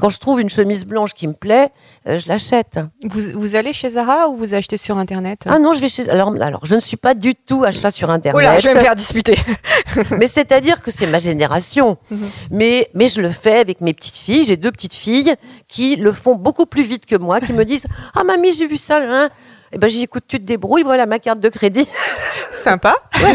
[0.00, 1.70] Quand je trouve une chemise blanche qui me plaît,
[2.06, 2.78] euh, je l'achète.
[3.04, 5.40] Vous, vous allez chez Zara ou vous achetez sur Internet?
[5.46, 6.08] Ah non, je vais chez.
[6.08, 8.42] Alors, alors, je ne suis pas du tout achat sur Internet.
[8.42, 9.36] Là, je vais me faire disputer.
[10.18, 11.98] mais c'est-à-dire que c'est ma génération.
[12.10, 12.30] Mhm.
[12.52, 14.44] mais, mais je le fais avec mes petites filles.
[14.44, 15.34] J'ai deux petites filles
[15.66, 18.76] qui le font beaucoup plus vite que moi, qui me disent Ah, mamie, j'ai vu
[18.76, 19.00] ça.
[19.02, 19.30] Hein.
[19.72, 21.86] Et ben, j'ai dit, écoute, tu te débrouilles, voilà ma carte de crédit.
[22.52, 22.94] Sympa.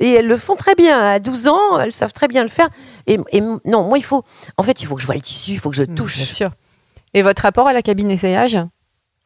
[0.00, 0.98] Et elles le font très bien.
[0.98, 2.68] À 12 ans, elles savent très bien le faire.
[3.06, 4.24] Et, et non, moi, il faut.
[4.56, 6.16] En fait, il faut que je vois le tissu, il faut que je Bien touche.
[6.22, 6.50] sûr.
[7.14, 8.56] Et votre rapport à la cabine d'essayage?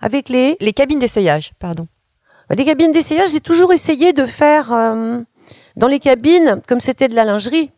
[0.01, 1.87] Avec les, Les cabines d'essayage, pardon.
[2.51, 5.21] les cabines d'essayage, j'ai toujours essayé de faire euh,
[5.77, 7.71] dans les cabines, comme c'était de la lingerie.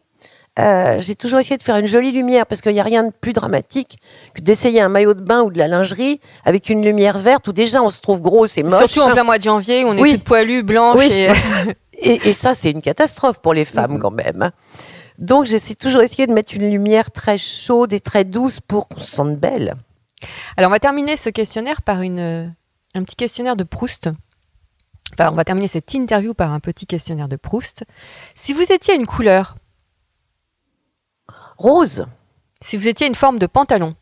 [0.59, 3.13] Euh, j'ai toujours essayé de faire une jolie lumière parce qu'il n'y a rien de
[3.13, 3.99] plus dramatique
[4.35, 7.53] que d'essayer un maillot de bain ou de la lingerie avec une lumière verte où
[7.53, 8.79] déjà on se trouve gros, c'est moche.
[8.91, 10.13] Surtout en plein mois de janvier, où on est Oui.
[10.15, 10.97] toutes poilues, blanches.
[10.99, 11.09] Oui.
[11.13, 11.29] Et...
[11.99, 14.51] Et, et ça, c'est une catastrophe pour les femmes quand même.
[15.17, 19.01] Donc, j'essaie toujours essayer de mettre une lumière très chaude et très douce pour qu'on
[19.01, 19.75] se sente belle.
[20.59, 22.55] Alors, on va terminer ce questionnaire par une,
[22.95, 24.11] un petit questionnaire de Proust.
[25.15, 27.85] Enfin, on va terminer cette interview par un petit questionnaire de Proust.
[28.35, 29.57] Si vous étiez une couleur,
[31.59, 32.07] Rose,
[32.61, 33.95] si vous étiez une forme de pantalon,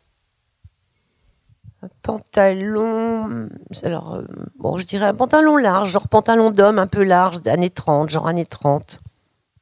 [2.03, 3.49] pantalon.
[3.83, 4.23] Alors, euh,
[4.59, 8.27] bon, je dirais un pantalon large, genre pantalon d'homme un peu large, d'années 30, genre
[8.27, 9.01] années 30.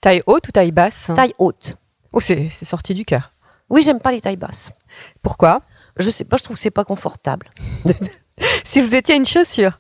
[0.01, 1.11] taille haute ou taille basse?
[1.15, 1.77] Taille haute.
[2.13, 3.33] Oh, c'est c'est sorti du cœur.
[3.71, 4.73] Oui, j'aime pas les tailles basses.
[5.23, 5.63] Pourquoi?
[5.97, 7.51] Je sais pas, je trouve que c'est pas confortable.
[8.65, 9.79] Si vous étiez une chaussure,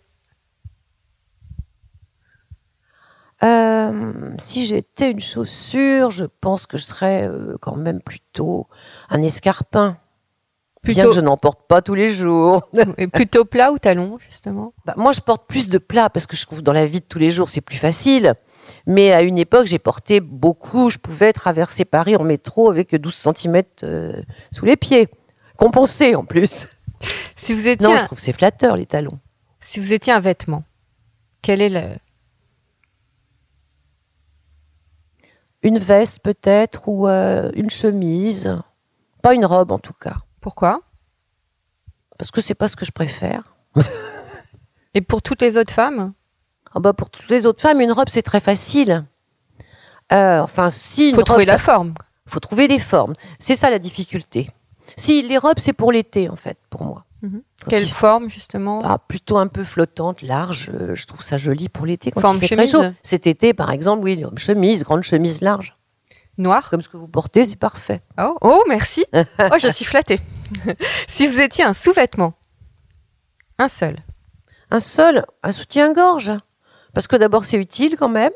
[3.45, 8.69] Euh, si j'étais une chaussure, je pense que je serais euh, quand même plutôt
[9.11, 9.99] un escarpin.
[10.85, 12.69] Bien plutôt, que je n'en porte pas tous les jours.
[12.99, 14.75] et plutôt plat ou talon, justement?
[14.85, 17.05] Bah, moi, je porte plus de plats parce que je trouve dans la vie de
[17.05, 18.35] tous les jours, c'est plus facile.
[18.87, 20.91] Mais à une époque, j'ai porté beaucoup.
[20.91, 23.63] Je pouvais traverser Paris en métro avec 12 cm
[24.51, 25.09] sous les pieds.
[25.57, 26.67] Compensé en plus.
[27.37, 29.19] Si vous étiez, Non, un, je trouve que c'est flatteur, les talons.
[29.61, 30.65] si vous étiez un vêtement,
[31.43, 31.97] quel est le
[35.63, 38.57] Une veste peut-être ou euh, une chemise.
[39.23, 40.17] Pas une robe en tout cas.
[40.41, 40.81] Pourquoi?
[42.19, 43.55] Parce que c'est pas ce que je préfère.
[44.95, 46.13] Et pour toutes les autres femmes?
[46.75, 49.05] Ah bah, pour toutes les autres femmes, une robe, c'est très facile.
[50.13, 51.09] Euh, enfin, si.
[51.11, 51.95] Une faut robe, trouver ça- la forme.
[52.27, 53.15] faut trouver des formes.
[53.39, 54.51] C'est ça la difficulté.
[54.97, 57.05] Si, les robes, c'est pour l'été, en fait, pour moi.
[57.23, 57.43] Mhm.
[57.69, 60.71] Quelle forme, justement Ah, plutôt un peu flottante, large.
[60.75, 62.95] euh, je trouve ça joli pour l'été quand Forme il fait chemise très chaud.
[63.03, 65.77] Cet été, par exemple, oui, chemise, grande chemise large.
[66.39, 68.03] Noir Comme ce que vous portez, c'est parfait.
[68.19, 69.05] Oh, oh, merci.
[69.39, 70.19] Oh, je suis flattée.
[71.07, 72.35] si vous étiez un sous-vêtement,
[73.59, 73.99] un seul,
[74.71, 76.33] Un seul, un soutien-gorge.
[76.95, 78.33] Parce que d'abord, c'est utile quand même.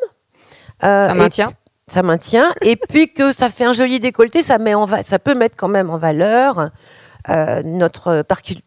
[0.85, 1.51] Euh, ça et maintient.
[1.88, 2.53] ça maintient.
[2.62, 5.57] Et puis que ça fait un joli décolleté, ça, met en va- ça peut mettre
[5.57, 6.70] quand même en valeur
[7.31, 8.61] euh, notre parcu-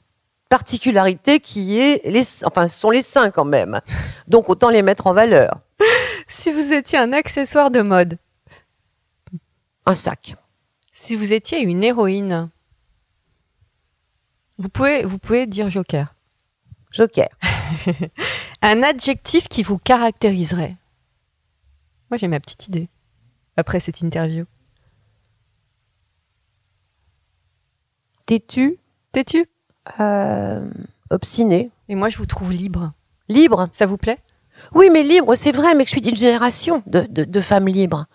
[0.50, 3.80] particularité qui est, les, enfin, ce sont les seins quand même.
[4.28, 5.62] Donc autant les mettre en valeur.
[6.32, 8.20] Si vous étiez un accessoire de mode,
[9.88, 10.36] Un sac.
[10.92, 12.50] Si vous étiez une héroïne,
[14.60, 16.14] vous pouvez, vous pouvez dire Joker.
[16.92, 17.30] Joker.
[18.62, 20.76] Un adjectif qui vous caractériserait.
[22.12, 22.90] Moi, j'ai ma petite idée
[23.56, 24.46] après cette interview.
[28.26, 28.78] Têtu,
[29.12, 29.48] Têtu?
[30.00, 30.70] Euh,
[31.10, 32.92] obstiné, Et moi, je vous trouve libre.
[33.28, 33.70] libre.
[33.72, 34.20] Ça vous plaît?
[34.76, 38.06] Oui, mais libre, c'est vrai, mais je suis d'une génération de, de- de femmes libres.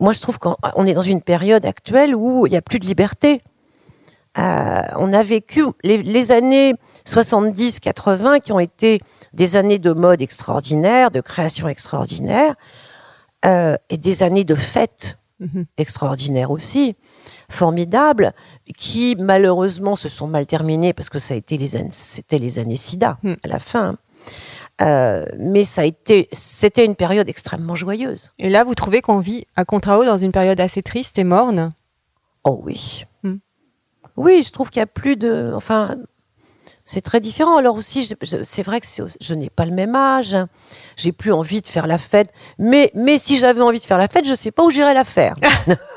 [0.00, 2.78] Moi, je trouve qu'on on est dans une période actuelle où il n'y a plus
[2.78, 3.42] de liberté.
[4.38, 6.74] Euh, on a vécu les, les années
[7.06, 9.00] 70-80 qui ont été
[9.34, 12.54] des années de mode extraordinaire, de création extraordinaire,
[13.44, 15.64] euh, et des années de fêtes Mhm.
[15.76, 16.94] extraordinaires aussi,
[17.50, 18.32] formidables,
[18.76, 22.76] qui malheureusement se sont mal terminées parce que ça a été les c'était les années
[22.76, 23.34] SIDA Mm.
[23.42, 23.96] à la fin.
[24.80, 28.32] Euh, mais ça a été, c'était une période extrêmement joyeuse.
[28.38, 31.70] Et là, vous trouvez qu'on vit à contrario dans une période assez triste et morne?
[32.44, 33.04] Oh oui.
[33.22, 33.36] Mm.
[34.16, 35.52] Oui, je trouve qu'il y a plus de.
[35.54, 35.96] Enfin,
[36.84, 37.56] c'est très différent.
[37.58, 38.08] Alors aussi,
[38.42, 38.86] c'est vrai que
[39.20, 40.36] je n'ai pas le même âge.
[40.96, 42.32] J'ai plus envie de faire la fête.
[42.58, 45.04] Mais, mais si j'avais envie de faire la fête, je sais pas où j'irais la
[45.04, 45.36] faire.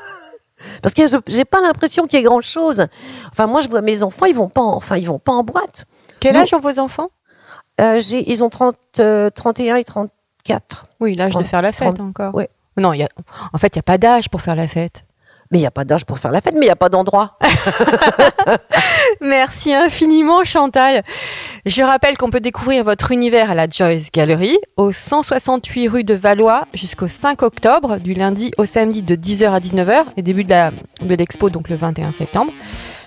[0.82, 2.86] Parce que je- j'ai pas l'impression qu'il y ait grand chose.
[3.30, 5.42] Enfin, moi, je vois mes enfants, ils vont pas, en, enfin, ils vont pas en
[5.44, 5.84] boîte.
[6.20, 7.10] Quel âge ont vos enfants?
[7.80, 10.86] Euh, ils ont 30, euh, 31 et 34.
[11.00, 12.34] Oui, l'âge de faire la fête encore.
[12.34, 12.48] ouais.
[12.78, 13.08] Non, y a,
[13.54, 15.05] en fait, il n'y a pas d'âge pour faire la fête.
[15.50, 16.88] Mais il n'y a pas d'âge pour faire la fête, mais il n'y a pas
[16.88, 17.38] d'endroit.
[19.20, 21.02] Merci infiniment Chantal.
[21.64, 26.14] Je rappelle qu'on peut découvrir votre univers à la Joyce Gallery au 168 rue de
[26.14, 31.14] Valois jusqu'au 5 octobre, du lundi au samedi de 10h à 19h et début de
[31.14, 32.52] l'expo donc le 21 septembre.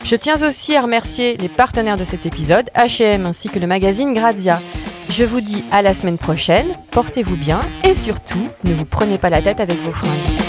[0.04, 4.14] Je tiens aussi à remercier les partenaires de cet épisode, H&M ainsi que le magazine
[4.14, 4.62] Grazia.
[5.10, 9.30] Je vous dis à la semaine prochaine, portez-vous bien et surtout, ne vous prenez pas
[9.30, 10.49] la tête avec vos fringues.